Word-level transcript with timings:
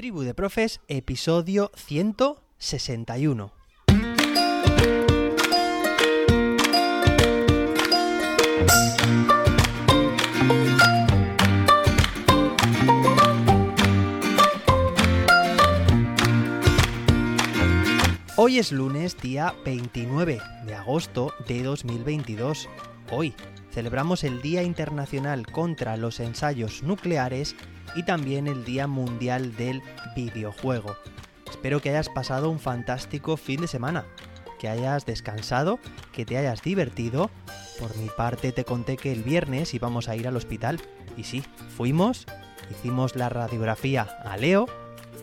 Tribu 0.00 0.22
de 0.22 0.32
Profes, 0.32 0.80
episodio 0.88 1.70
161. 1.74 3.52
Hoy 18.36 18.58
es 18.58 18.72
lunes, 18.72 19.18
día 19.20 19.54
29 19.66 20.40
de 20.64 20.74
agosto 20.74 21.34
de 21.46 21.62
2022. 21.62 22.70
Hoy 23.10 23.34
celebramos 23.70 24.24
el 24.24 24.42
Día 24.42 24.62
Internacional 24.62 25.46
contra 25.46 25.96
los 25.96 26.20
Ensayos 26.20 26.82
Nucleares 26.82 27.56
y 27.94 28.04
también 28.04 28.46
el 28.46 28.64
Día 28.64 28.86
Mundial 28.86 29.56
del 29.56 29.82
Videojuego. 30.14 30.96
Espero 31.48 31.80
que 31.80 31.90
hayas 31.90 32.08
pasado 32.08 32.50
un 32.50 32.60
fantástico 32.60 33.36
fin 33.36 33.60
de 33.60 33.68
semana, 33.68 34.04
que 34.58 34.68
hayas 34.68 35.06
descansado, 35.06 35.78
que 36.12 36.24
te 36.24 36.36
hayas 36.36 36.62
divertido. 36.62 37.30
Por 37.78 37.96
mi 37.96 38.08
parte 38.08 38.52
te 38.52 38.64
conté 38.64 38.96
que 38.96 39.12
el 39.12 39.22
viernes 39.22 39.74
íbamos 39.74 40.08
a 40.08 40.16
ir 40.16 40.28
al 40.28 40.36
hospital. 40.36 40.80
Y 41.16 41.24
sí, 41.24 41.42
fuimos, 41.76 42.26
hicimos 42.70 43.16
la 43.16 43.28
radiografía 43.28 44.02
a 44.24 44.36
Leo, 44.36 44.66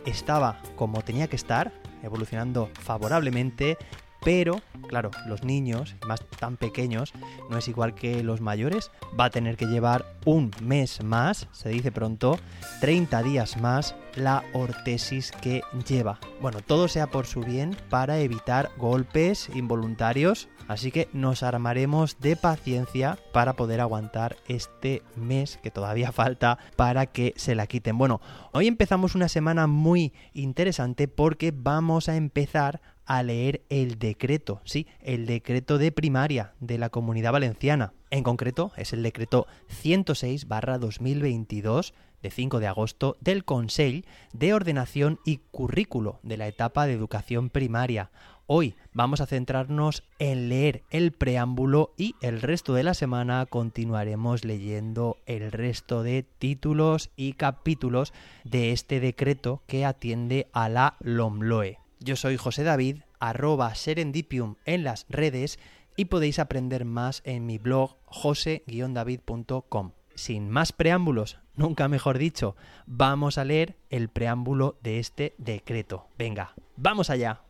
estaba 0.05 0.61
como 0.75 1.01
tenía 1.01 1.27
que 1.27 1.35
estar, 1.35 1.71
evolucionando 2.03 2.69
favorablemente, 2.81 3.77
pero, 4.27 4.59
claro, 4.89 5.09
los 5.25 5.45
niños, 5.45 5.95
más 6.05 6.19
tan 6.37 6.57
pequeños, 6.57 7.13
no 7.49 7.57
es 7.57 7.69
igual 7.69 7.95
que 7.95 8.23
los 8.23 8.41
mayores. 8.41 8.91
Va 9.17 9.23
a 9.23 9.29
tener 9.29 9.55
que 9.55 9.67
llevar 9.67 10.03
un 10.25 10.51
mes 10.61 11.01
más, 11.01 11.47
se 11.53 11.69
dice 11.69 11.93
pronto, 11.93 12.37
30 12.81 13.23
días 13.23 13.55
más 13.55 13.95
la 14.17 14.43
ortesis 14.51 15.31
que 15.31 15.61
lleva. 15.87 16.19
Bueno, 16.41 16.59
todo 16.59 16.89
sea 16.89 17.07
por 17.07 17.25
su 17.25 17.39
bien 17.39 17.77
para 17.89 18.19
evitar 18.19 18.69
golpes 18.77 19.49
involuntarios, 19.55 20.49
así 20.67 20.91
que 20.91 21.07
nos 21.13 21.41
armaremos 21.41 22.19
de 22.19 22.35
paciencia 22.35 23.17
para 23.31 23.53
poder 23.53 23.79
aguantar 23.79 24.35
este 24.49 25.03
mes 25.15 25.57
que 25.63 25.71
todavía 25.71 26.11
falta 26.11 26.57
para 26.75 27.05
que 27.05 27.33
se 27.37 27.55
la 27.55 27.65
quiten. 27.65 27.97
Bueno, 27.97 28.19
hoy 28.51 28.67
empezamos 28.67 29.15
una 29.15 29.29
semana 29.29 29.67
muy 29.67 30.11
interesante 30.33 31.07
porque 31.07 31.53
vamos 31.55 32.09
a 32.09 32.17
empezar 32.17 32.81
a 33.07 33.23
leer 33.23 33.63
el 33.69 33.97
decreto, 33.97 34.61
sí, 34.65 34.85
el 35.01 35.25
decreto 35.25 35.79
de 35.79 35.91
primaria 35.91 36.53
de 36.59 36.77
la 36.77 36.89
Comunidad 36.89 37.31
Valenciana. 37.31 37.93
En 38.11 38.21
concreto, 38.23 38.71
es 38.77 38.93
el 38.93 39.01
decreto 39.01 39.47
106-2022 39.83 41.93
de 42.21 42.31
5 42.31 42.59
de 42.59 42.67
agosto 42.67 43.17
del 43.21 43.45
Consell 43.45 44.05
de 44.33 44.53
Ordenación 44.53 45.19
y 45.25 45.37
Currículo 45.51 46.19
de 46.23 46.37
la 46.37 46.47
etapa 46.47 46.85
de 46.85 46.93
educación 46.93 47.49
primaria. 47.49 48.11
Hoy 48.49 48.75
vamos 48.93 49.19
a 49.19 49.25
centrarnos 49.25 50.03
en 50.19 50.47
leer 50.47 50.83
el 50.89 51.11
preámbulo 51.11 51.93
y 51.97 52.15
el 52.21 52.41
resto 52.41 52.73
de 52.73 52.83
la 52.83 52.93
semana 52.93 53.45
continuaremos 53.45 54.45
leyendo 54.45 55.17
el 55.25 55.51
resto 55.51 56.01
de 56.01 56.23
títulos 56.23 57.09
y 57.17 57.33
capítulos 57.33 58.13
de 58.45 58.71
este 58.71 59.01
decreto 59.01 59.63
que 59.67 59.85
atiende 59.85 60.47
a 60.53 60.69
la 60.69 60.95
LOMLOE. 61.01 61.77
Yo 62.07 62.15
soy 62.15 62.37
José 62.37 62.63
David, 62.63 62.99
arroba 63.19 63.75
serendipium 63.75 64.55
en 64.63 64.85
las 64.85 65.05
redes 65.09 65.59
y 65.97 66.05
podéis 66.05 66.39
aprender 66.39 66.85
más 66.85 67.21
en 67.25 67.45
mi 67.45 67.57
blog 67.57 67.97
jose-david.com. 68.05 69.91
Sin 70.15 70.49
más 70.49 70.71
preámbulos, 70.71 71.37
nunca 71.57 71.89
mejor 71.89 72.17
dicho, 72.17 72.55
vamos 72.85 73.37
a 73.37 73.43
leer 73.43 73.75
el 73.89 74.07
preámbulo 74.07 74.77
de 74.81 74.99
este 74.99 75.35
decreto. 75.37 76.07
Venga, 76.17 76.53
vamos 76.77 77.09
allá. 77.09 77.41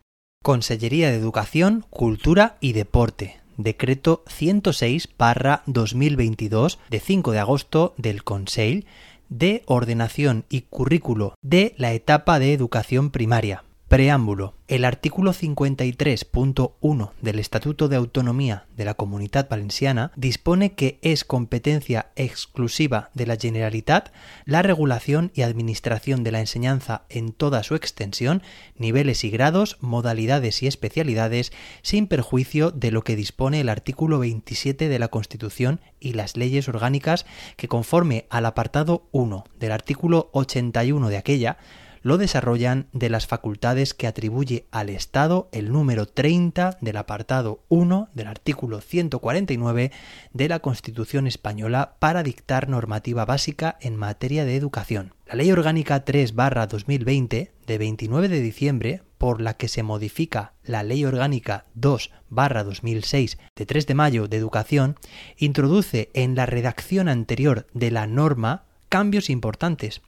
Consellería 0.42 1.12
de 1.12 1.18
Educación, 1.18 1.86
Cultura 1.88 2.56
y 2.60 2.72
Deporte. 2.72 3.38
Decreto 3.58 4.24
106-2022 4.26 6.78
de 6.90 6.98
5 6.98 7.30
de 7.30 7.38
agosto 7.38 7.94
del 7.96 8.24
Consell 8.24 8.86
de 9.28 9.62
Ordenación 9.66 10.46
y 10.48 10.62
Currículo 10.62 11.34
de 11.42 11.74
la 11.76 11.92
etapa 11.92 12.40
de 12.40 12.52
educación 12.52 13.10
primaria. 13.10 13.62
Preámbulo. 13.88 14.52
El 14.68 14.84
artículo 14.84 15.32
53.1 15.32 17.10
del 17.22 17.38
Estatuto 17.38 17.88
de 17.88 17.96
Autonomía 17.96 18.66
de 18.76 18.84
la 18.84 18.92
Comunidad 18.92 19.48
Valenciana 19.48 20.12
dispone 20.14 20.74
que 20.74 20.98
es 21.00 21.24
competencia 21.24 22.10
exclusiva 22.14 23.08
de 23.14 23.26
la 23.26 23.36
Generalitat 23.36 24.12
la 24.44 24.60
regulación 24.60 25.32
y 25.34 25.40
administración 25.40 26.22
de 26.22 26.32
la 26.32 26.40
enseñanza 26.40 27.06
en 27.08 27.32
toda 27.32 27.62
su 27.62 27.76
extensión, 27.76 28.42
niveles 28.76 29.24
y 29.24 29.30
grados, 29.30 29.78
modalidades 29.80 30.62
y 30.62 30.66
especialidades, 30.66 31.50
sin 31.80 32.08
perjuicio 32.08 32.70
de 32.70 32.90
lo 32.90 33.04
que 33.04 33.16
dispone 33.16 33.60
el 33.60 33.70
artículo 33.70 34.18
27 34.18 34.90
de 34.90 34.98
la 34.98 35.08
Constitución 35.08 35.80
y 35.98 36.12
las 36.12 36.36
leyes 36.36 36.68
orgánicas 36.68 37.24
que 37.56 37.68
conforme 37.68 38.26
al 38.28 38.44
apartado 38.44 39.08
1 39.12 39.44
del 39.58 39.72
artículo 39.72 40.28
81 40.34 41.08
de 41.08 41.16
aquella 41.16 41.56
lo 42.08 42.16
desarrollan 42.16 42.88
de 42.92 43.10
las 43.10 43.26
facultades 43.26 43.92
que 43.92 44.06
atribuye 44.06 44.66
al 44.70 44.88
Estado 44.88 45.50
el 45.52 45.70
número 45.70 46.06
30 46.06 46.78
del 46.80 46.96
apartado 46.96 47.62
1 47.68 48.08
del 48.14 48.28
artículo 48.28 48.80
149 48.80 49.92
de 50.32 50.48
la 50.48 50.60
Constitución 50.60 51.26
española 51.26 51.96
para 51.98 52.22
dictar 52.22 52.70
normativa 52.70 53.26
básica 53.26 53.76
en 53.82 53.96
materia 53.96 54.46
de 54.46 54.56
educación. 54.56 55.12
La 55.26 55.34
Ley 55.34 55.52
Orgánica 55.52 56.06
3-2020 56.06 57.50
de 57.66 57.78
29 57.78 58.28
de 58.30 58.40
diciembre 58.40 59.02
por 59.18 59.42
la 59.42 59.58
que 59.58 59.68
se 59.68 59.82
modifica 59.82 60.54
la 60.64 60.82
Ley 60.82 61.04
Orgánica 61.04 61.66
2-2006 61.78 63.36
de 63.54 63.66
3 63.66 63.86
de 63.86 63.94
mayo 63.94 64.28
de 64.28 64.38
Educación, 64.38 64.96
introduce 65.36 66.10
en 66.14 66.36
la 66.36 66.46
redacción 66.46 67.06
anterior 67.08 67.66
de 67.74 67.90
la 67.90 68.06
norma 68.06 68.64
cambios 68.88 69.28
importantes 69.28 70.00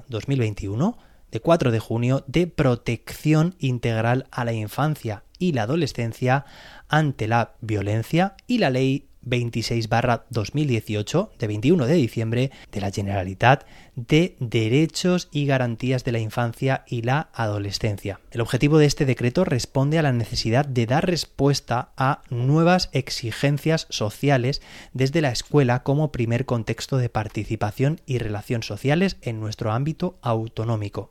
2021 0.08 0.98
de 1.32 1.40
4 1.40 1.72
de 1.72 1.80
junio 1.80 2.22
de 2.28 2.46
protección 2.46 3.56
integral 3.58 4.26
a 4.30 4.44
la 4.44 4.52
infancia 4.52 5.24
y 5.38 5.52
la 5.52 5.62
adolescencia 5.62 6.44
ante 6.88 7.26
la 7.26 7.54
violencia 7.60 8.36
y 8.46 8.58
la 8.58 8.70
ley 8.70 9.08
26 9.22 9.88
2018 10.30 11.32
de 11.38 11.46
21 11.46 11.86
de 11.86 11.94
diciembre 11.94 12.50
de 12.70 12.80
la 12.80 12.90
Generalitat 12.90 13.64
de 13.94 14.36
Derechos 14.40 15.28
y 15.30 15.46
Garantías 15.46 16.04
de 16.04 16.12
la 16.12 16.18
Infancia 16.18 16.84
y 16.86 17.02
la 17.02 17.28
Adolescencia. 17.32 18.20
El 18.30 18.40
objetivo 18.40 18.78
de 18.78 18.86
este 18.86 19.04
decreto 19.04 19.44
responde 19.44 19.98
a 19.98 20.02
la 20.02 20.12
necesidad 20.12 20.66
de 20.66 20.86
dar 20.86 21.06
respuesta 21.06 21.92
a 21.96 22.22
nuevas 22.30 22.90
exigencias 22.92 23.86
sociales 23.90 24.62
desde 24.92 25.20
la 25.20 25.30
escuela 25.30 25.82
como 25.82 26.12
primer 26.12 26.46
contexto 26.46 26.96
de 26.96 27.08
participación 27.08 28.00
y 28.06 28.18
relación 28.18 28.62
sociales 28.62 29.16
en 29.22 29.40
nuestro 29.40 29.72
ámbito 29.72 30.18
autonómico. 30.22 31.10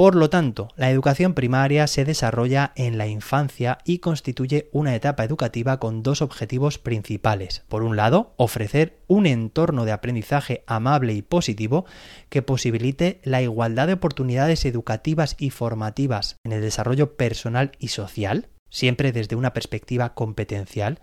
Por 0.00 0.14
lo 0.14 0.30
tanto, 0.30 0.68
la 0.76 0.90
educación 0.90 1.34
primaria 1.34 1.86
se 1.86 2.06
desarrolla 2.06 2.72
en 2.74 2.96
la 2.96 3.06
infancia 3.06 3.76
y 3.84 3.98
constituye 3.98 4.70
una 4.72 4.94
etapa 4.94 5.24
educativa 5.24 5.78
con 5.78 6.02
dos 6.02 6.22
objetivos 6.22 6.78
principales. 6.78 7.64
Por 7.68 7.82
un 7.82 7.96
lado, 7.96 8.32
ofrecer 8.36 8.96
un 9.08 9.26
entorno 9.26 9.84
de 9.84 9.92
aprendizaje 9.92 10.64
amable 10.66 11.12
y 11.12 11.20
positivo 11.20 11.84
que 12.30 12.40
posibilite 12.40 13.20
la 13.24 13.42
igualdad 13.42 13.88
de 13.88 13.92
oportunidades 13.92 14.64
educativas 14.64 15.36
y 15.38 15.50
formativas 15.50 16.36
en 16.44 16.52
el 16.52 16.62
desarrollo 16.62 17.16
personal 17.16 17.72
y 17.78 17.88
social, 17.88 18.48
siempre 18.70 19.12
desde 19.12 19.36
una 19.36 19.52
perspectiva 19.52 20.14
competencial, 20.14 21.00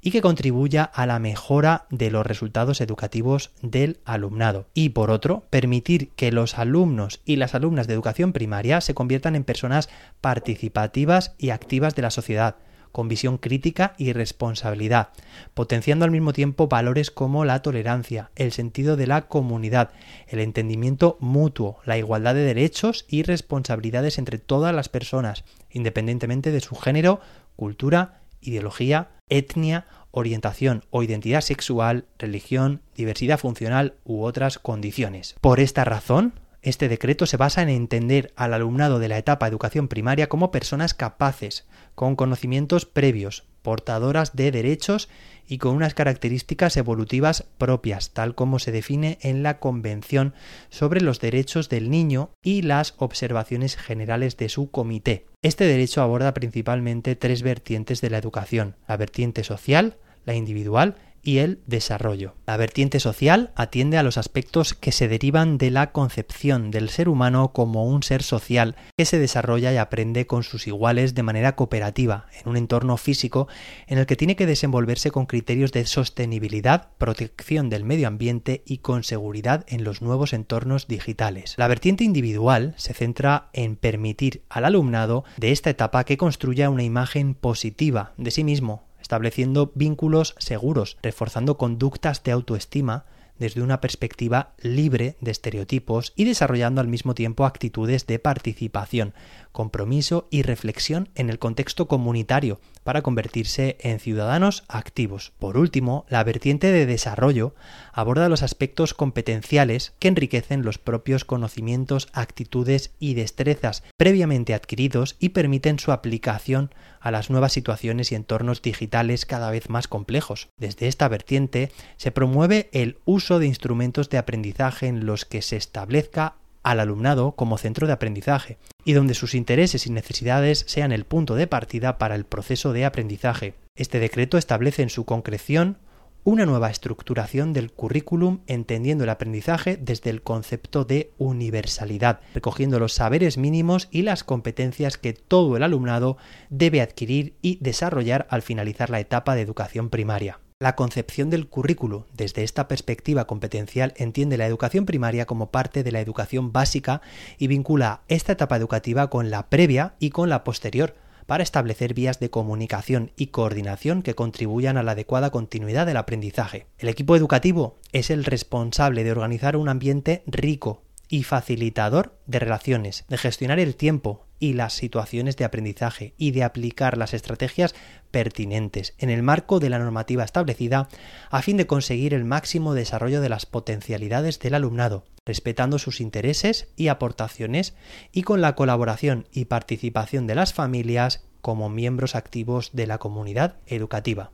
y 0.00 0.12
que 0.12 0.20
contribuya 0.20 0.84
a 0.84 1.06
la 1.06 1.18
mejora 1.18 1.86
de 1.90 2.10
los 2.10 2.24
resultados 2.24 2.80
educativos 2.80 3.50
del 3.62 3.98
alumnado. 4.04 4.68
Y 4.74 4.90
por 4.90 5.10
otro, 5.10 5.46
permitir 5.50 6.10
que 6.10 6.30
los 6.30 6.58
alumnos 6.58 7.20
y 7.24 7.36
las 7.36 7.54
alumnas 7.54 7.86
de 7.86 7.94
educación 7.94 8.32
primaria 8.32 8.80
se 8.80 8.94
conviertan 8.94 9.34
en 9.34 9.44
personas 9.44 9.88
participativas 10.20 11.34
y 11.38 11.50
activas 11.50 11.94
de 11.96 12.02
la 12.02 12.10
sociedad, 12.10 12.56
con 12.96 13.08
visión 13.08 13.36
crítica 13.36 13.92
y 13.98 14.14
responsabilidad, 14.14 15.10
potenciando 15.52 16.06
al 16.06 16.10
mismo 16.10 16.32
tiempo 16.32 16.66
valores 16.66 17.10
como 17.10 17.44
la 17.44 17.60
tolerancia, 17.60 18.30
el 18.36 18.52
sentido 18.52 18.96
de 18.96 19.06
la 19.06 19.28
comunidad, 19.28 19.90
el 20.28 20.38
entendimiento 20.38 21.18
mutuo, 21.20 21.78
la 21.84 21.98
igualdad 21.98 22.34
de 22.34 22.40
derechos 22.40 23.04
y 23.06 23.22
responsabilidades 23.22 24.16
entre 24.16 24.38
todas 24.38 24.74
las 24.74 24.88
personas, 24.88 25.44
independientemente 25.70 26.50
de 26.50 26.60
su 26.60 26.74
género, 26.74 27.20
cultura, 27.54 28.22
ideología, 28.40 29.10
etnia, 29.28 29.84
orientación 30.10 30.82
o 30.88 31.02
identidad 31.02 31.42
sexual, 31.42 32.06
religión, 32.18 32.80
diversidad 32.94 33.38
funcional 33.38 33.92
u 34.06 34.22
otras 34.22 34.58
condiciones. 34.58 35.36
Por 35.42 35.60
esta 35.60 35.84
razón, 35.84 36.32
este 36.66 36.88
decreto 36.88 37.26
se 37.26 37.36
basa 37.36 37.62
en 37.62 37.68
entender 37.68 38.32
al 38.34 38.52
alumnado 38.52 38.98
de 38.98 39.06
la 39.06 39.18
etapa 39.18 39.46
educación 39.46 39.86
primaria 39.86 40.28
como 40.28 40.50
personas 40.50 40.94
capaces, 40.94 41.64
con 41.94 42.16
conocimientos 42.16 42.86
previos, 42.86 43.44
portadoras 43.62 44.34
de 44.34 44.50
derechos 44.50 45.08
y 45.46 45.58
con 45.58 45.76
unas 45.76 45.94
características 45.94 46.76
evolutivas 46.76 47.44
propias, 47.56 48.10
tal 48.10 48.34
como 48.34 48.58
se 48.58 48.72
define 48.72 49.18
en 49.22 49.44
la 49.44 49.60
Convención 49.60 50.34
sobre 50.68 51.00
los 51.00 51.20
Derechos 51.20 51.68
del 51.68 51.88
Niño 51.88 52.30
y 52.42 52.62
las 52.62 52.94
observaciones 52.98 53.76
generales 53.76 54.36
de 54.36 54.48
su 54.48 54.68
comité. 54.72 55.26
Este 55.42 55.66
derecho 55.66 56.02
aborda 56.02 56.34
principalmente 56.34 57.14
tres 57.14 57.42
vertientes 57.42 58.00
de 58.00 58.10
la 58.10 58.18
educación, 58.18 58.74
la 58.88 58.96
vertiente 58.96 59.44
social, 59.44 59.98
la 60.24 60.34
individual 60.34 60.96
y 61.26 61.38
el 61.38 61.60
desarrollo. 61.66 62.34
La 62.46 62.56
vertiente 62.56 63.00
social 63.00 63.50
atiende 63.56 63.98
a 63.98 64.04
los 64.04 64.16
aspectos 64.16 64.74
que 64.74 64.92
se 64.92 65.08
derivan 65.08 65.58
de 65.58 65.72
la 65.72 65.90
concepción 65.90 66.70
del 66.70 66.88
ser 66.88 67.08
humano 67.08 67.52
como 67.52 67.84
un 67.84 68.04
ser 68.04 68.22
social 68.22 68.76
que 68.96 69.04
se 69.04 69.18
desarrolla 69.18 69.72
y 69.72 69.76
aprende 69.76 70.28
con 70.28 70.44
sus 70.44 70.68
iguales 70.68 71.14
de 71.16 71.24
manera 71.24 71.56
cooperativa 71.56 72.26
en 72.40 72.48
un 72.48 72.56
entorno 72.56 72.96
físico 72.96 73.48
en 73.88 73.98
el 73.98 74.06
que 74.06 74.14
tiene 74.14 74.36
que 74.36 74.46
desenvolverse 74.46 75.10
con 75.10 75.26
criterios 75.26 75.72
de 75.72 75.84
sostenibilidad, 75.86 76.90
protección 76.96 77.70
del 77.70 77.82
medio 77.82 78.06
ambiente 78.06 78.62
y 78.64 78.78
con 78.78 79.02
seguridad 79.02 79.64
en 79.66 79.82
los 79.82 80.02
nuevos 80.02 80.32
entornos 80.32 80.86
digitales. 80.86 81.54
La 81.56 81.66
vertiente 81.66 82.04
individual 82.04 82.74
se 82.76 82.94
centra 82.94 83.50
en 83.52 83.74
permitir 83.74 84.44
al 84.48 84.64
alumnado 84.64 85.24
de 85.38 85.50
esta 85.50 85.70
etapa 85.70 86.04
que 86.04 86.16
construya 86.16 86.70
una 86.70 86.84
imagen 86.84 87.34
positiva 87.34 88.12
de 88.16 88.30
sí 88.30 88.44
mismo, 88.44 88.84
estableciendo 89.06 89.70
vínculos 89.76 90.34
seguros, 90.36 90.98
reforzando 91.00 91.56
conductas 91.56 92.24
de 92.24 92.32
autoestima, 92.32 93.04
desde 93.38 93.62
una 93.62 93.80
perspectiva 93.80 94.54
libre 94.60 95.16
de 95.20 95.30
estereotipos 95.30 96.12
y 96.16 96.24
desarrollando 96.24 96.80
al 96.80 96.88
mismo 96.88 97.14
tiempo 97.14 97.44
actitudes 97.44 98.06
de 98.08 98.18
participación, 98.18 99.14
compromiso 99.56 100.28
y 100.30 100.42
reflexión 100.42 101.08
en 101.14 101.30
el 101.30 101.38
contexto 101.38 101.88
comunitario 101.88 102.60
para 102.84 103.00
convertirse 103.00 103.78
en 103.80 104.00
ciudadanos 104.00 104.64
activos. 104.68 105.32
Por 105.38 105.56
último, 105.56 106.04
la 106.10 106.22
vertiente 106.24 106.70
de 106.70 106.84
desarrollo 106.84 107.54
aborda 107.94 108.28
los 108.28 108.42
aspectos 108.42 108.92
competenciales 108.92 109.94
que 109.98 110.08
enriquecen 110.08 110.62
los 110.62 110.76
propios 110.76 111.24
conocimientos, 111.24 112.08
actitudes 112.12 112.90
y 112.98 113.14
destrezas 113.14 113.82
previamente 113.96 114.52
adquiridos 114.52 115.16
y 115.20 115.30
permiten 115.30 115.78
su 115.78 115.90
aplicación 115.90 116.70
a 117.00 117.10
las 117.10 117.30
nuevas 117.30 117.54
situaciones 117.54 118.12
y 118.12 118.14
entornos 118.14 118.60
digitales 118.60 119.24
cada 119.24 119.50
vez 119.50 119.70
más 119.70 119.88
complejos. 119.88 120.50
Desde 120.58 120.86
esta 120.86 121.08
vertiente 121.08 121.72
se 121.96 122.10
promueve 122.10 122.68
el 122.72 122.98
uso 123.06 123.38
de 123.38 123.46
instrumentos 123.46 124.10
de 124.10 124.18
aprendizaje 124.18 124.86
en 124.86 125.06
los 125.06 125.24
que 125.24 125.40
se 125.40 125.56
establezca 125.56 126.34
al 126.66 126.80
alumnado 126.80 127.32
como 127.32 127.58
centro 127.58 127.86
de 127.86 127.92
aprendizaje 127.92 128.58
y 128.84 128.92
donde 128.92 129.14
sus 129.14 129.36
intereses 129.36 129.86
y 129.86 129.90
necesidades 129.90 130.64
sean 130.66 130.90
el 130.90 131.04
punto 131.04 131.36
de 131.36 131.46
partida 131.46 131.96
para 131.96 132.16
el 132.16 132.24
proceso 132.24 132.72
de 132.72 132.84
aprendizaje. 132.84 133.54
Este 133.76 134.00
decreto 134.00 134.36
establece 134.36 134.82
en 134.82 134.90
su 134.90 135.04
concreción 135.04 135.78
una 136.24 136.44
nueva 136.44 136.68
estructuración 136.68 137.52
del 137.52 137.70
currículum 137.70 138.40
entendiendo 138.48 139.04
el 139.04 139.10
aprendizaje 139.10 139.76
desde 139.76 140.10
el 140.10 140.22
concepto 140.22 140.84
de 140.84 141.12
universalidad, 141.18 142.18
recogiendo 142.34 142.80
los 142.80 142.94
saberes 142.94 143.38
mínimos 143.38 143.86
y 143.92 144.02
las 144.02 144.24
competencias 144.24 144.98
que 144.98 145.12
todo 145.12 145.56
el 145.56 145.62
alumnado 145.62 146.16
debe 146.50 146.80
adquirir 146.80 147.36
y 147.42 147.58
desarrollar 147.60 148.26
al 148.28 148.42
finalizar 148.42 148.90
la 148.90 148.98
etapa 148.98 149.36
de 149.36 149.42
educación 149.42 149.88
primaria. 149.88 150.40
La 150.58 150.74
concepción 150.74 151.28
del 151.28 151.48
currículo 151.48 152.06
desde 152.14 152.42
esta 152.42 152.66
perspectiva 152.66 153.26
competencial 153.26 153.92
entiende 153.98 154.38
la 154.38 154.46
educación 154.46 154.86
primaria 154.86 155.26
como 155.26 155.50
parte 155.50 155.82
de 155.82 155.92
la 155.92 156.00
educación 156.00 156.50
básica 156.50 157.02
y 157.36 157.46
vincula 157.46 158.00
esta 158.08 158.32
etapa 158.32 158.56
educativa 158.56 159.10
con 159.10 159.28
la 159.28 159.50
previa 159.50 159.96
y 159.98 160.08
con 160.08 160.30
la 160.30 160.44
posterior, 160.44 160.94
para 161.26 161.42
establecer 161.42 161.92
vías 161.92 162.20
de 162.20 162.30
comunicación 162.30 163.10
y 163.18 163.26
coordinación 163.26 164.00
que 164.00 164.14
contribuyan 164.14 164.78
a 164.78 164.82
la 164.82 164.92
adecuada 164.92 165.28
continuidad 165.28 165.84
del 165.84 165.98
aprendizaje. 165.98 166.66
El 166.78 166.88
equipo 166.88 167.16
educativo 167.16 167.76
es 167.92 168.08
el 168.08 168.24
responsable 168.24 169.04
de 169.04 169.12
organizar 169.12 169.58
un 169.58 169.68
ambiente 169.68 170.22
rico 170.26 170.84
y 171.10 171.24
facilitador 171.24 172.16
de 172.26 172.38
relaciones, 172.38 173.04
de 173.08 173.18
gestionar 173.18 173.58
el 173.58 173.76
tiempo 173.76 174.25
y 174.38 174.52
las 174.52 174.74
situaciones 174.74 175.36
de 175.36 175.44
aprendizaje 175.44 176.14
y 176.16 176.30
de 176.30 176.44
aplicar 176.44 176.98
las 176.98 177.14
estrategias 177.14 177.74
pertinentes 178.10 178.94
en 178.98 179.10
el 179.10 179.22
marco 179.22 179.60
de 179.60 179.70
la 179.70 179.78
normativa 179.78 180.24
establecida 180.24 180.88
a 181.30 181.42
fin 181.42 181.56
de 181.56 181.66
conseguir 181.66 182.14
el 182.14 182.24
máximo 182.24 182.74
desarrollo 182.74 183.20
de 183.20 183.28
las 183.28 183.46
potencialidades 183.46 184.38
del 184.38 184.54
alumnado, 184.54 185.04
respetando 185.24 185.78
sus 185.78 186.00
intereses 186.00 186.68
y 186.76 186.88
aportaciones 186.88 187.74
y 188.12 188.22
con 188.22 188.40
la 188.40 188.54
colaboración 188.54 189.26
y 189.32 189.46
participación 189.46 190.26
de 190.26 190.34
las 190.34 190.54
familias 190.54 191.24
como 191.40 191.68
miembros 191.68 192.14
activos 192.14 192.70
de 192.72 192.86
la 192.86 192.98
comunidad 192.98 193.56
educativa. 193.66 194.32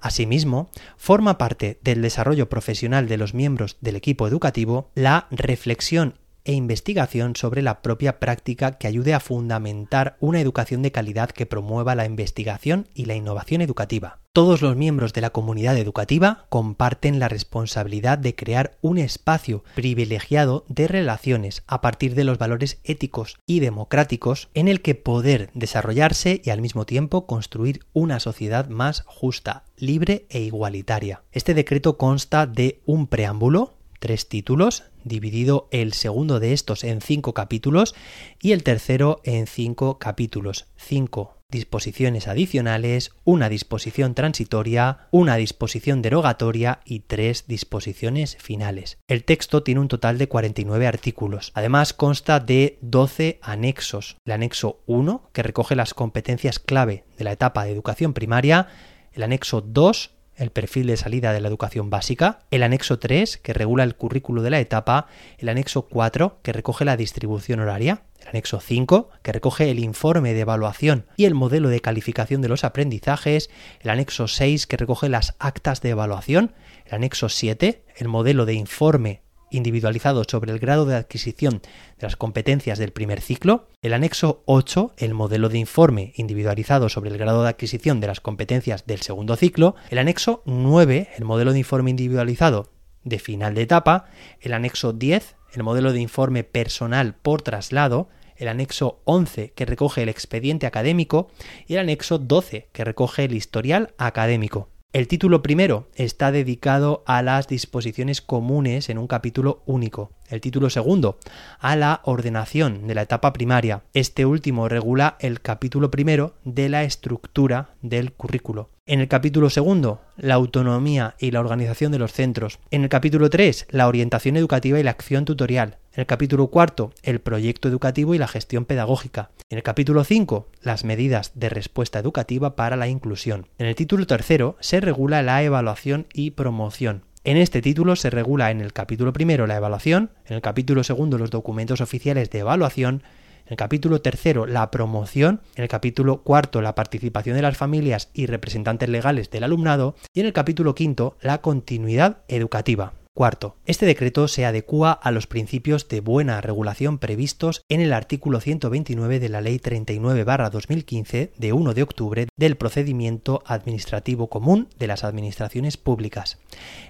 Asimismo, 0.00 0.68
forma 0.98 1.38
parte 1.38 1.78
del 1.82 2.02
desarrollo 2.02 2.50
profesional 2.50 3.08
de 3.08 3.16
los 3.16 3.32
miembros 3.32 3.78
del 3.80 3.96
equipo 3.96 4.28
educativo 4.28 4.90
la 4.94 5.28
reflexión 5.30 6.18
e 6.44 6.52
investigación 6.52 7.36
sobre 7.36 7.62
la 7.62 7.82
propia 7.82 8.18
práctica 8.18 8.72
que 8.72 8.86
ayude 8.86 9.14
a 9.14 9.20
fundamentar 9.20 10.16
una 10.20 10.40
educación 10.40 10.82
de 10.82 10.92
calidad 10.92 11.30
que 11.30 11.46
promueva 11.46 11.94
la 11.94 12.06
investigación 12.06 12.88
y 12.94 13.06
la 13.06 13.14
innovación 13.14 13.60
educativa. 13.60 14.20
Todos 14.34 14.62
los 14.62 14.74
miembros 14.74 15.12
de 15.12 15.20
la 15.20 15.30
comunidad 15.30 15.78
educativa 15.78 16.46
comparten 16.48 17.20
la 17.20 17.28
responsabilidad 17.28 18.18
de 18.18 18.34
crear 18.34 18.76
un 18.80 18.98
espacio 18.98 19.62
privilegiado 19.76 20.64
de 20.66 20.88
relaciones 20.88 21.62
a 21.68 21.80
partir 21.80 22.16
de 22.16 22.24
los 22.24 22.36
valores 22.36 22.80
éticos 22.82 23.38
y 23.46 23.60
democráticos 23.60 24.48
en 24.54 24.66
el 24.66 24.82
que 24.82 24.96
poder 24.96 25.50
desarrollarse 25.54 26.42
y 26.44 26.50
al 26.50 26.60
mismo 26.60 26.84
tiempo 26.84 27.26
construir 27.26 27.86
una 27.92 28.18
sociedad 28.18 28.68
más 28.68 29.02
justa, 29.06 29.66
libre 29.76 30.26
e 30.30 30.40
igualitaria. 30.40 31.22
Este 31.30 31.54
decreto 31.54 31.96
consta 31.96 32.48
de 32.48 32.80
un 32.86 33.06
preámbulo, 33.06 33.76
tres 34.04 34.28
títulos, 34.28 34.82
dividido 35.02 35.66
el 35.70 35.94
segundo 35.94 36.38
de 36.38 36.52
estos 36.52 36.84
en 36.84 37.00
cinco 37.00 37.32
capítulos 37.32 37.94
y 38.38 38.52
el 38.52 38.62
tercero 38.62 39.22
en 39.24 39.46
cinco 39.46 39.98
capítulos, 39.98 40.66
cinco 40.76 41.38
disposiciones 41.50 42.28
adicionales, 42.28 43.12
una 43.24 43.48
disposición 43.48 44.14
transitoria, 44.14 45.08
una 45.10 45.36
disposición 45.36 46.02
derogatoria 46.02 46.80
y 46.84 47.00
tres 47.00 47.46
disposiciones 47.46 48.36
finales. 48.36 48.98
El 49.08 49.24
texto 49.24 49.62
tiene 49.62 49.80
un 49.80 49.88
total 49.88 50.18
de 50.18 50.28
49 50.28 50.86
artículos. 50.86 51.50
Además 51.54 51.94
consta 51.94 52.40
de 52.40 52.78
12 52.82 53.38
anexos. 53.40 54.18
El 54.26 54.32
anexo 54.32 54.82
1, 54.84 55.30
que 55.32 55.42
recoge 55.42 55.76
las 55.76 55.94
competencias 55.94 56.58
clave 56.58 57.04
de 57.16 57.24
la 57.24 57.32
etapa 57.32 57.64
de 57.64 57.72
educación 57.72 58.12
primaria, 58.12 58.68
el 59.14 59.22
anexo 59.22 59.62
2, 59.62 60.10
el 60.36 60.50
perfil 60.50 60.86
de 60.86 60.96
salida 60.96 61.32
de 61.32 61.40
la 61.40 61.48
educación 61.48 61.90
básica, 61.90 62.40
el 62.50 62.62
anexo 62.62 62.98
3, 62.98 63.38
que 63.38 63.52
regula 63.52 63.84
el 63.84 63.96
currículo 63.96 64.42
de 64.42 64.50
la 64.50 64.60
etapa, 64.60 65.06
el 65.38 65.48
anexo 65.48 65.82
4, 65.88 66.38
que 66.42 66.52
recoge 66.52 66.84
la 66.84 66.96
distribución 66.96 67.60
horaria, 67.60 68.02
el 68.20 68.28
anexo 68.28 68.60
5, 68.60 69.10
que 69.22 69.32
recoge 69.32 69.70
el 69.70 69.78
informe 69.78 70.34
de 70.34 70.40
evaluación 70.40 71.06
y 71.16 71.24
el 71.24 71.34
modelo 71.34 71.68
de 71.68 71.80
calificación 71.80 72.42
de 72.42 72.48
los 72.48 72.64
aprendizajes, 72.64 73.50
el 73.80 73.90
anexo 73.90 74.28
6, 74.28 74.66
que 74.66 74.76
recoge 74.76 75.08
las 75.08 75.34
actas 75.38 75.80
de 75.80 75.90
evaluación, 75.90 76.52
el 76.86 76.94
anexo 76.94 77.28
7, 77.28 77.84
el 77.96 78.08
modelo 78.08 78.46
de 78.46 78.54
informe 78.54 79.23
individualizado 79.56 80.24
sobre 80.28 80.52
el 80.52 80.58
grado 80.58 80.84
de 80.84 80.96
adquisición 80.96 81.60
de 81.98 82.06
las 82.06 82.16
competencias 82.16 82.78
del 82.78 82.92
primer 82.92 83.20
ciclo, 83.20 83.68
el 83.82 83.94
anexo 83.94 84.42
8, 84.46 84.94
el 84.96 85.14
modelo 85.14 85.48
de 85.48 85.58
informe 85.58 86.12
individualizado 86.16 86.88
sobre 86.88 87.10
el 87.10 87.18
grado 87.18 87.42
de 87.42 87.48
adquisición 87.48 88.00
de 88.00 88.08
las 88.08 88.20
competencias 88.20 88.86
del 88.86 89.00
segundo 89.00 89.36
ciclo, 89.36 89.74
el 89.90 89.98
anexo 89.98 90.42
9, 90.46 91.08
el 91.16 91.24
modelo 91.24 91.52
de 91.52 91.58
informe 91.58 91.90
individualizado 91.90 92.70
de 93.04 93.18
final 93.18 93.54
de 93.54 93.62
etapa, 93.62 94.06
el 94.40 94.54
anexo 94.54 94.92
10, 94.92 95.36
el 95.52 95.62
modelo 95.62 95.92
de 95.92 96.00
informe 96.00 96.42
personal 96.42 97.14
por 97.14 97.42
traslado, 97.42 98.08
el 98.36 98.48
anexo 98.48 99.00
11 99.04 99.52
que 99.52 99.66
recoge 99.66 100.02
el 100.02 100.08
expediente 100.08 100.66
académico 100.66 101.28
y 101.66 101.74
el 101.74 101.80
anexo 101.80 102.18
12 102.18 102.68
que 102.72 102.84
recoge 102.84 103.24
el 103.24 103.34
historial 103.34 103.94
académico. 103.98 104.68
El 104.94 105.08
título 105.08 105.42
primero 105.42 105.88
está 105.96 106.30
dedicado 106.30 107.02
a 107.04 107.20
las 107.20 107.48
disposiciones 107.48 108.20
comunes 108.22 108.88
en 108.88 108.98
un 108.98 109.08
capítulo 109.08 109.64
único. 109.66 110.12
El 110.28 110.40
título 110.40 110.70
segundo 110.70 111.18
a 111.58 111.74
la 111.74 112.00
ordenación 112.04 112.86
de 112.86 112.94
la 112.94 113.02
etapa 113.02 113.32
primaria. 113.32 113.82
Este 113.92 114.24
último 114.24 114.68
regula 114.68 115.16
el 115.18 115.40
capítulo 115.40 115.90
primero 115.90 116.36
de 116.44 116.68
la 116.68 116.84
estructura 116.84 117.70
del 117.82 118.12
currículo. 118.12 118.70
En 118.86 119.00
el 119.00 119.08
capítulo 119.08 119.48
segundo, 119.48 120.02
la 120.18 120.34
autonomía 120.34 121.14
y 121.18 121.30
la 121.30 121.40
organización 121.40 121.90
de 121.90 121.98
los 121.98 122.12
centros. 122.12 122.58
En 122.70 122.82
el 122.82 122.90
capítulo 122.90 123.30
3, 123.30 123.68
la 123.70 123.88
orientación 123.88 124.36
educativa 124.36 124.78
y 124.78 124.82
la 124.82 124.90
acción 124.90 125.24
tutorial. 125.24 125.78
En 125.94 126.00
el 126.00 126.06
capítulo 126.06 126.48
cuarto, 126.48 126.92
el 127.02 127.18
proyecto 127.20 127.66
educativo 127.66 128.14
y 128.14 128.18
la 128.18 128.28
gestión 128.28 128.66
pedagógica. 128.66 129.30
En 129.48 129.56
el 129.56 129.62
capítulo 129.62 130.04
5, 130.04 130.48
las 130.60 130.84
medidas 130.84 131.32
de 131.34 131.48
respuesta 131.48 131.98
educativa 131.98 132.56
para 132.56 132.76
la 132.76 132.86
inclusión. 132.86 133.46
En 133.56 133.68
el 133.68 133.74
título 133.74 134.06
tercero, 134.06 134.58
se 134.60 134.82
regula 134.82 135.22
la 135.22 135.42
evaluación 135.42 136.06
y 136.12 136.32
promoción. 136.32 137.04
En 137.24 137.38
este 137.38 137.62
título 137.62 137.96
se 137.96 138.10
regula 138.10 138.50
en 138.50 138.60
el 138.60 138.74
capítulo 138.74 139.14
primero 139.14 139.46
la 139.46 139.56
evaluación, 139.56 140.10
en 140.26 140.34
el 140.34 140.42
capítulo 140.42 140.84
segundo 140.84 141.16
los 141.16 141.30
documentos 141.30 141.80
oficiales 141.80 142.28
de 142.28 142.40
evaluación, 142.40 143.02
en 143.46 143.52
el 143.52 143.56
capítulo 143.56 144.00
tercero, 144.00 144.46
la 144.46 144.70
promoción. 144.70 145.40
En 145.56 145.62
el 145.64 145.68
capítulo 145.68 146.22
cuarto, 146.22 146.62
la 146.62 146.74
participación 146.74 147.36
de 147.36 147.42
las 147.42 147.56
familias 147.56 148.08
y 148.14 148.26
representantes 148.26 148.88
legales 148.88 149.30
del 149.30 149.44
alumnado. 149.44 149.94
Y 150.14 150.20
en 150.20 150.26
el 150.26 150.32
capítulo 150.32 150.74
quinto, 150.74 151.16
la 151.20 151.42
continuidad 151.42 152.18
educativa. 152.28 152.94
Cuarto, 153.16 153.54
este 153.64 153.86
decreto 153.86 154.26
se 154.26 154.44
adecúa 154.44 154.90
a 154.90 155.12
los 155.12 155.28
principios 155.28 155.86
de 155.86 156.00
buena 156.00 156.40
regulación 156.40 156.98
previstos 156.98 157.62
en 157.68 157.80
el 157.80 157.92
artículo 157.92 158.40
129 158.40 159.20
de 159.20 159.28
la 159.28 159.40
Ley 159.40 159.60
39-2015 159.60 161.30
de 161.38 161.52
1 161.52 161.74
de 161.74 161.82
octubre 161.84 162.26
del 162.36 162.56
procedimiento 162.56 163.44
administrativo 163.46 164.26
común 164.26 164.68
de 164.80 164.88
las 164.88 165.04
administraciones 165.04 165.76
públicas. 165.76 166.38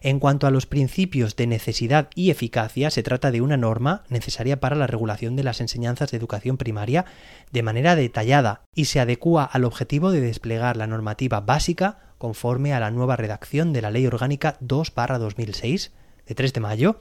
En 0.01 0.19
cuanto 0.19 0.47
a 0.47 0.51
los 0.51 0.65
principios 0.65 1.37
de 1.37 1.47
necesidad 1.47 2.09
y 2.15 2.31
eficacia, 2.31 2.91
se 2.91 3.03
trata 3.03 3.31
de 3.31 3.43
una 3.43 3.59
norma 3.59 4.05
necesaria 4.09 4.61
para 4.61 4.77
la 4.77 4.87
regulación 4.87 5.37
de 5.37 5.45
las 5.45 5.61
enseñanzas 5.61 6.11
de 6.11 6.17
educación 6.17 6.57
primaria 6.57 7.05
de 7.53 7.63
manera 7.63 7.97
detallada 7.97 8.63
y 8.75 8.87
se 8.87 8.99
adecúa 8.99 9.45
al 9.45 9.65
objetivo 9.65 10.11
de 10.11 10.23
desplegar 10.23 10.79
la 10.79 10.87
normativa 10.87 11.43
básica 11.43 11.99
conforme 12.17 12.73
a 12.73 12.81
la 12.81 12.91
nueva 12.91 13.17
redacción 13.17 13.75
de 13.75 13.83
la 13.83 13.91
Ley 13.91 14.07
Orgánica 14.07 14.57
2-2006 14.63 15.91
de 16.27 16.35
3 16.35 16.53
de 16.53 16.61
mayo, 16.61 17.01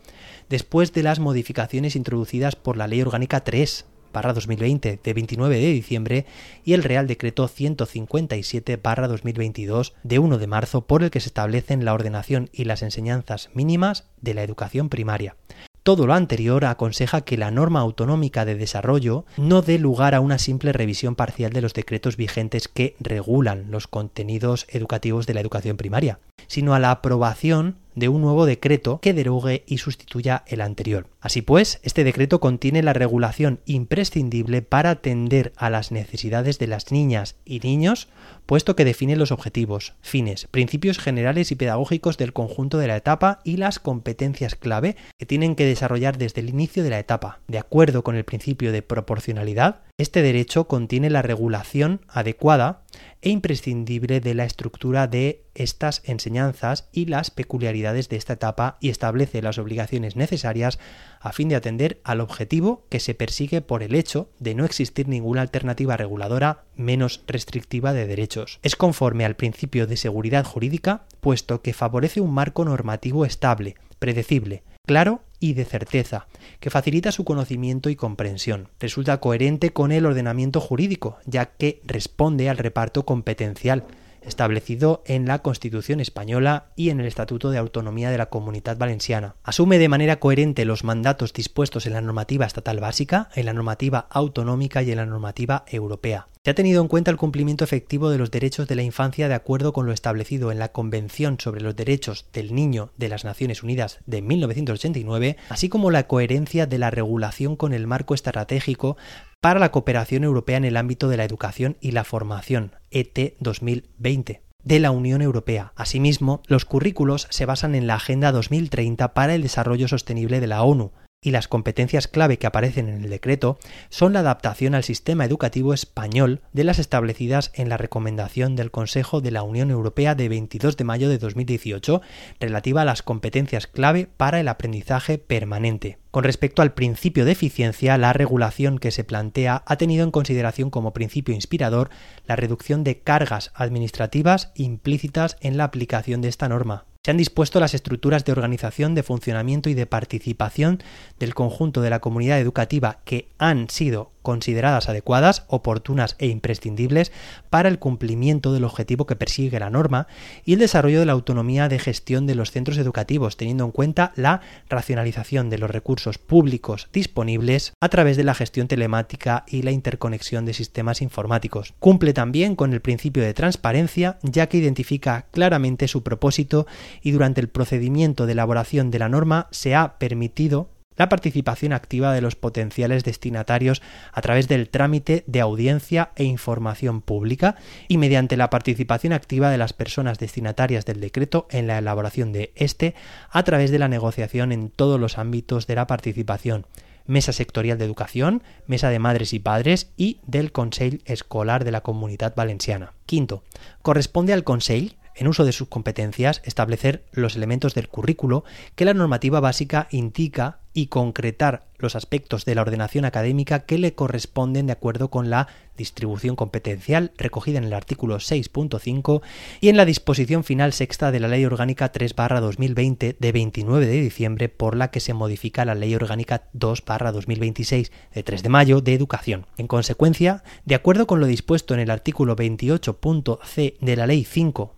después 0.50 0.94
de 0.94 1.04
las 1.04 1.20
modificaciones 1.20 1.96
introducidas 1.96 2.56
por 2.56 2.78
la 2.78 2.88
Ley 2.88 3.02
Orgánica 3.02 3.44
3 3.44 3.86
2020 4.22 5.00
de 5.04 5.14
29 5.14 5.56
de 5.56 5.72
diciembre 5.72 6.26
y 6.64 6.74
el 6.74 6.84
Real 6.84 7.08
Decreto 7.08 7.48
157 7.48 8.78
2022 8.78 9.94
de 10.04 10.20
1 10.20 10.38
de 10.38 10.48
marzo 10.48 10.86
por 10.86 11.04
el 11.04 11.12
que 11.12 11.20
se 11.20 11.30
establecen 11.30 11.84
la 11.84 11.94
ordenación 11.94 12.50
y 12.54 12.66
las 12.66 12.84
enseñanzas 12.84 13.50
mínimas 13.54 14.06
de 14.22 14.34
la 14.34 14.44
educación 14.44 14.90
primaria. 14.90 15.36
Todo 15.84 16.08
lo 16.08 16.14
anterior 16.14 16.64
aconseja 16.64 17.22
que 17.22 17.38
la 17.38 17.52
norma 17.52 17.82
autonómica 17.82 18.46
de 18.46 18.56
desarrollo 18.56 19.26
no 19.36 19.62
dé 19.62 19.80
lugar 19.80 20.16
a 20.16 20.22
una 20.22 20.38
simple 20.38 20.72
revisión 20.72 21.16
parcial 21.16 21.52
de 21.52 21.60
los 21.60 21.74
decretos 21.74 22.16
vigentes 22.16 22.70
que 22.70 22.96
regulan 23.02 23.70
los 23.70 23.88
contenidos 23.88 24.66
educativos 24.70 25.28
de 25.28 25.34
la 25.34 25.42
educación 25.42 25.76
primaria, 25.76 26.20
sino 26.48 26.74
a 26.74 26.80
la 26.80 26.92
aprobación 26.92 27.76
de 27.95 28.10
un 28.10 28.21
nuevo 28.21 28.45
decreto 28.45 28.99
que 29.01 29.13
derogue 29.13 29.63
y 29.67 29.77
sustituya 29.77 30.43
el 30.47 30.62
anterior. 30.62 31.08
Así 31.21 31.41
pues, 31.41 31.79
este 31.84 32.03
decreto 32.03 32.39
contiene 32.39 32.84
la 32.84 32.93
regulación 32.93 33.60
imprescindible 33.65 34.62
para 34.62 34.91
atender 34.91 35.53
a 35.56 35.69
las 35.69 35.91
necesidades 35.91 36.60
de 36.60 36.67
las 36.67 36.91
niñas 36.91 37.36
y 37.45 37.60
niños, 37.60 38.08
puesto 38.46 38.76
que 38.76 38.86
define 38.86 39.15
los 39.15 39.32
objetivos, 39.32 39.93
fines, 40.02 40.48
principios 40.52 41.00
generales 41.00 41.52
y 41.52 41.56
pedagógicos 41.56 42.17
del 42.17 42.34
conjunto 42.34 42.78
de 42.78 42.88
la 42.88 42.98
etapa 42.98 43.39
y 43.43 43.58
las 43.58 43.80
competencias 43.80 44.56
clave 44.56 44.96
que 45.17 45.26
tienen 45.26 45.56
que 45.56 45.65
desarrollar 45.65 46.17
desde 46.17 46.41
el 46.41 46.50
inicio 46.50 46.84
de 46.84 46.89
la 46.89 47.00
etapa. 47.00 47.39
De 47.48 47.60
acuerdo 47.60 48.04
con 48.04 48.15
el 48.15 48.24
principio 48.24 48.72
de 48.72 48.82
proporcionalidad, 48.82 49.82
este 49.98 50.22
derecho 50.22 50.67
contiene 50.67 51.10
la 51.10 51.22
regulación 51.22 52.02
adecuada 52.08 52.84
e 53.22 53.30
imprescindible 53.30 54.19
de 54.19 54.34
la 54.34 54.43
estructura 54.43 55.08
de 55.08 55.46
estas 55.56 56.02
enseñanzas 56.06 56.89
y 56.91 57.06
las 57.06 57.32
peculiaridades 57.32 58.10
de 58.10 58.17
esta 58.17 58.34
etapa 58.34 58.78
y 58.82 58.89
establece 58.89 59.41
las 59.41 59.58
obligaciones 59.58 60.15
necesarias 60.15 60.80
a 61.24 61.32
fin 61.32 61.50
de 61.50 61.56
atender 61.56 62.00
al 62.04 62.20
objetivo 62.20 62.84
que 62.90 63.00
se 63.00 63.16
persigue 63.16 63.62
por 63.62 63.82
el 63.82 63.96
hecho 63.96 64.30
de 64.40 64.54
no 64.54 64.66
existir 64.66 65.08
ninguna 65.08 65.42
alternativa 65.42 65.96
reguladora 65.98 66.66
menos 66.76 67.24
restrictiva 67.28 67.94
de 67.94 68.06
derechos. 68.06 68.60
Es 68.62 68.76
conforme 68.76 69.26
al 69.26 69.38
principio 69.38 69.88
de 69.88 69.98
seguridad 69.98 70.46
jurídica, 70.46 71.06
puesto 71.22 71.62
que 71.62 71.74
favorece 71.74 72.20
un 72.20 72.34
marco 72.34 72.66
normativo 72.66 73.26
estable, 73.26 73.76
predecible, 74.00 74.64
claro 74.86 75.22
y 75.40 75.54
de 75.54 75.64
certeza, 75.64 76.28
que 76.60 76.70
facilita 76.70 77.14
su 77.14 77.24
conocimiento 77.24 77.90
y 77.90 77.96
comprensión. 77.96 78.68
Resulta 78.80 79.20
coherente 79.22 79.72
con 79.72 79.94
el 79.94 80.06
ordenamiento 80.06 80.60
jurídico, 80.60 81.20
ya 81.26 81.46
que 81.46 81.82
responde 81.86 82.50
al 82.50 82.58
reparto 82.58 83.06
competencial 83.06 83.86
establecido 84.26 85.04
en 85.06 85.26
la 85.28 85.40
Constitución 85.40 86.00
española 86.00 86.68
y 86.76 86.90
en 86.90 87.00
el 87.00 87.06
Estatuto 87.06 87.50
de 87.52 87.58
Autonomía 87.58 88.12
de 88.12 88.18
la 88.18 88.28
Comunidad 88.28 88.78
Valenciana. 88.78 89.36
Asume 89.44 89.78
de 89.78 89.90
manera 89.90 90.20
coherente 90.20 90.66
los 90.66 90.84
mandatos 90.84 91.34
dispuestos 91.34 91.86
en 91.86 91.94
la 91.94 92.02
normativa 92.02 92.46
estatal 92.46 92.80
básica, 92.80 93.30
en 93.36 93.46
la 93.46 93.54
normativa 93.54 94.08
autonómica 94.10 94.84
y 94.84 94.92
en 94.92 94.98
la 94.98 95.06
normativa 95.06 95.66
europea. 95.68 96.28
Se 96.46 96.52
ha 96.52 96.56
tenido 96.56 96.82
en 96.82 96.90
cuenta 96.90 97.10
el 97.10 97.16
cumplimiento 97.16 97.64
efectivo 97.64 98.10
de 98.10 98.18
los 98.18 98.30
derechos 98.30 98.68
de 98.68 98.76
la 98.76 98.84
infancia 98.84 99.30
de 99.30 99.34
acuerdo 99.34 99.72
con 99.72 99.86
lo 99.86 99.94
establecido 99.94 100.52
en 100.52 100.60
la 100.60 100.74
Convención 100.74 101.38
sobre 101.40 101.62
los 101.62 101.74
Derechos 101.74 102.26
del 102.34 102.54
Niño 102.54 102.92
de 102.98 103.08
las 103.08 103.24
Naciones 103.24 103.64
Unidas 103.64 104.00
de 104.08 104.22
1989, 104.22 105.38
así 105.48 105.70
como 105.70 105.90
la 105.90 106.06
coherencia 106.06 106.66
de 106.66 106.80
la 106.80 106.92
regulación 106.92 107.56
con 107.56 107.72
el 107.72 107.88
marco 107.88 108.14
estratégico 108.14 108.98
para 109.43 109.60
la 109.60 109.71
cooperación 109.71 110.23
europea 110.23 110.56
en 110.56 110.63
el 110.63 110.77
ámbito 110.77 111.10
de 111.10 111.17
la 111.17 111.25
educación 111.25 111.75
y 111.82 111.91
la 111.91 112.06
formación, 112.06 112.77
ET 112.91 113.36
2020 113.41 114.41
de 114.63 114.79
la 114.79 114.91
Unión 114.91 115.21
Europea. 115.21 115.73
Asimismo, 115.75 116.41
los 116.47 116.63
currículos 116.63 117.27
se 117.29 117.45
basan 117.45 117.75
en 117.75 117.86
la 117.86 117.95
Agenda 117.95 118.32
2030 118.32 119.13
para 119.13 119.36
el 119.36 119.41
Desarrollo 119.41 119.89
Sostenible 119.89 120.39
de 120.39 120.47
la 120.47 120.63
ONU, 120.63 120.93
y 121.24 121.32
las 121.32 121.48
competencias 121.48 122.08
clave 122.08 122.38
que 122.38 122.46
aparecen 122.46 122.90
en 122.90 123.04
el 123.04 123.10
decreto 123.10 123.58
son 123.90 124.14
la 124.14 124.20
adaptación 124.20 124.76
al 124.76 124.84
sistema 124.84 125.26
educativo 125.26 125.74
español 125.74 126.42
de 126.52 126.66
las 126.66 126.78
establecidas 126.78 127.52
en 127.56 127.70
la 127.70 127.78
recomendación 127.78 128.56
del 128.56 128.70
Consejo 128.70 129.22
de 129.22 129.32
la 129.32 129.42
Unión 129.42 129.72
Europea 129.72 130.14
de 130.14 130.30
22 130.30 130.78
de 130.78 130.84
mayo 130.84 131.10
de 131.10 131.18
2018 131.18 132.02
relativa 132.40 132.82
a 132.82 132.86
las 132.86 133.02
competencias 133.02 133.68
clave 133.68 134.08
para 134.18 134.40
el 134.40 134.48
aprendizaje 134.50 135.18
permanente. 135.18 135.98
Con 136.12 136.24
respecto 136.24 136.62
al 136.62 136.74
principio 136.74 137.26
de 137.26 137.32
eficiencia, 137.32 137.98
la 137.98 138.14
regulación 138.14 138.78
que 138.78 138.92
se 138.92 139.04
plantea 139.04 139.64
ha 139.66 139.78
tenido 139.78 140.04
en 140.04 140.12
consideración 140.12 140.70
como 140.70 140.94
principio 140.94 141.34
inspirador 141.34 141.90
la 142.28 142.36
reducción 142.36 142.84
de 142.84 143.00
cargas 143.00 143.52
administrativas 143.56 144.52
implícitas 144.54 145.38
en 145.42 145.58
la 145.58 145.64
aplicación 145.64 146.22
de 146.22 146.28
esta 146.28 146.50
norma. 146.50 146.86
Se 147.06 147.12
han 147.12 147.18
dispuesto 147.18 147.60
las 147.60 147.74
estructuras 147.74 148.24
de 148.24 148.32
organización, 148.32 148.96
de 148.96 149.04
funcionamiento 149.04 149.70
y 149.70 149.74
de 149.74 149.86
participación 149.86 150.82
del 151.20 151.34
conjunto 151.34 151.82
de 151.82 151.89
la 151.89 152.00
comunidad 152.00 152.39
educativa 152.39 153.02
que 153.04 153.28
han 153.38 153.70
sido 153.70 154.12
consideradas 154.24 154.90
adecuadas, 154.90 155.44
oportunas 155.48 156.16
e 156.18 156.26
imprescindibles 156.26 157.12
para 157.52 157.70
el 157.70 157.78
cumplimiento 157.78 158.52
del 158.54 158.64
objetivo 158.64 159.06
que 159.06 159.16
persigue 159.16 159.60
la 159.60 159.70
norma 159.70 160.08
y 160.44 160.54
el 160.54 160.60
desarrollo 160.60 161.00
de 161.00 161.06
la 161.06 161.12
autonomía 161.12 161.70
de 161.70 161.78
gestión 161.78 162.26
de 162.26 162.34
los 162.34 162.50
centros 162.50 162.80
educativos, 162.80 163.38
teniendo 163.38 163.66
en 163.66 163.72
cuenta 163.72 164.14
la 164.16 164.42
racionalización 164.70 165.52
de 165.52 165.60
los 165.60 165.70
recursos 165.70 166.18
públicos 166.18 166.90
disponibles 166.92 167.74
a 167.80 167.90
través 167.90 168.18
de 168.18 168.24
la 168.24 168.34
gestión 168.34 168.68
telemática 168.68 169.44
y 169.48 169.62
la 169.62 169.72
interconexión 169.72 170.46
de 170.46 170.54
sistemas 170.54 171.02
informáticos. 171.02 171.74
Cumple 171.80 172.14
también 172.14 172.56
con 172.56 172.74
el 172.74 172.82
principio 172.82 173.22
de 173.22 173.34
transparencia, 173.34 174.18
ya 174.24 174.48
que 174.48 174.58
identifica 174.58 175.28
claramente 175.32 175.88
su 175.88 176.02
propósito 176.02 176.66
y 177.02 177.12
durante 177.12 177.42
el 177.42 177.50
procedimiento 177.50 178.26
de 178.26 178.32
elaboración 178.32 178.90
de 178.90 179.00
la 179.00 179.10
norma 179.10 179.48
se 179.52 179.76
ha 179.76 180.00
permitido 180.00 180.70
la 180.97 181.10
participación 181.10 181.73
activa 181.73 182.13
de 182.13 182.21
los 182.21 182.36
potenciales 182.36 183.03
destinatarios 183.03 183.82
a 184.12 184.21
través 184.21 184.47
del 184.47 184.69
trámite 184.69 185.23
de 185.27 185.41
audiencia 185.41 186.12
e 186.15 186.23
información 186.23 187.01
pública 187.01 187.56
y 187.88 187.97
mediante 187.97 188.38
la 188.38 188.49
participación 188.49 189.13
activa 189.13 189.49
de 189.49 189.58
las 189.58 189.73
personas 189.73 190.19
destinatarias 190.19 190.86
del 190.86 190.99
decreto 190.99 191.47
en 191.49 191.67
la 191.67 191.77
elaboración 191.77 192.32
de 192.32 192.51
este 192.56 192.95
a 193.29 193.43
través 193.43 193.71
de 193.71 193.79
la 193.79 193.88
negociación 193.88 194.51
en 194.51 194.69
todos 194.69 194.99
los 194.99 195.17
ámbitos 195.17 195.67
de 195.67 195.75
la 195.75 195.88
participación 195.88 196.65
mesa 197.06 197.34
sectorial 197.34 197.77
de 197.77 197.84
educación, 197.86 198.43
mesa 198.65 198.89
de 198.89 198.99
madres 198.99 199.34
y 199.34 199.39
padres 199.39 199.91
y 199.97 200.21
del 200.25 200.53
Consell 200.53 201.01
Escolar 201.06 201.65
de 201.65 201.71
la 201.71 201.82
Comunidad 201.82 202.34
Valenciana. 202.34 202.93
Quinto, 203.06 203.43
corresponde 203.82 204.32
al 204.32 204.45
Consell 204.45 204.95
en 205.15 205.27
uso 205.27 205.45
de 205.45 205.51
sus 205.51 205.67
competencias, 205.67 206.41
establecer 206.43 207.06
los 207.12 207.36
elementos 207.36 207.73
del 207.73 207.88
currículo 207.88 208.43
que 208.75 208.86
la 208.86 208.93
normativa 208.93 209.39
básica 209.39 209.88
indica 209.91 210.60
y 210.74 210.88
concretar 210.88 211.66
los 211.78 211.96
aspectos 211.96 212.46
de 212.46 212.56
la 212.56 212.62
ordenación 212.62 213.06
académica 213.06 213.66
que 213.66 213.78
le 213.78 213.94
corresponden 213.94 214.68
de 214.68 214.74
acuerdo 214.74 215.10
con 215.10 215.30
la 215.30 215.48
distribución 215.78 216.36
competencial 216.36 217.12
recogida 217.18 217.58
en 217.58 217.66
el 217.66 217.74
artículo 217.74 218.18
6.5 218.18 219.22
y 219.60 219.70
en 219.70 219.78
la 219.78 219.86
disposición 219.86 220.44
final 220.44 220.72
sexta 220.74 221.12
de 221.12 221.20
la 221.20 221.28
Ley 221.28 221.46
Orgánica 221.46 221.92
3-2020 221.92 223.18
de 223.18 223.32
29 223.32 223.86
de 223.86 224.02
diciembre 224.02 224.50
por 224.50 224.76
la 224.76 224.92
que 224.92 225.00
se 225.00 225.14
modifica 225.14 225.66
la 225.66 225.76
Ley 225.76 225.94
Orgánica 225.96 226.44
2-2026 226.54 227.92
de 228.14 228.24
3 228.24 228.44
de 228.44 228.50
mayo 228.50 228.82
de 228.82 228.94
Educación. 228.94 229.46
En 229.58 229.68
consecuencia, 229.68 230.44
de 230.66 230.76
acuerdo 230.76 231.08
con 231.08 231.20
lo 231.20 231.28
dispuesto 231.28 231.74
en 231.74 231.80
el 231.82 231.92
artículo 231.92 232.36
28.c 232.36 233.76
de 233.82 233.96
la 233.96 234.08
Ley 234.08 234.24
5 234.24 234.76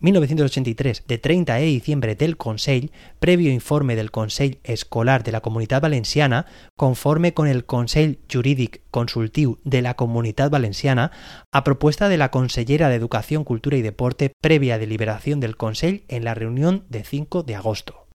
1983 0.00 1.04
de 1.08 1.18
30 1.18 1.54
de 1.54 1.64
diciembre 1.64 2.14
del 2.14 2.36
Consell, 2.36 2.92
previo 3.18 3.50
informe 3.50 3.96
del 3.96 4.12
Consell 4.12 4.58
Escolar 4.62 5.24
de 5.24 5.32
la 5.32 5.40
Comunitat 5.40 5.82
Valenciana, 5.82 6.46
conforme 6.76 7.34
con 7.34 7.48
el 7.48 7.64
Consell 7.64 8.20
Jurídic 8.32 8.82
Consultiu 8.90 9.58
de 9.64 9.82
la 9.82 9.94
Comunitat 9.94 10.52
Valenciana, 10.52 11.10
a 11.52 11.64
propuesta 11.64 12.08
de 12.08 12.16
la 12.16 12.30
Consellera 12.30 12.88
de 12.88 12.94
Educación, 12.94 13.42
Cultura 13.42 13.76
y 13.76 13.82
Deporte, 13.82 14.32
previa 14.40 14.78
deliberación 14.78 15.40
del 15.40 15.56
Consell 15.56 16.04
en 16.08 16.24
la 16.24 16.34
reunión 16.34 16.84
de 16.88 17.02
5 17.02 17.42
de 17.42 17.56
agosto. 17.56 18.07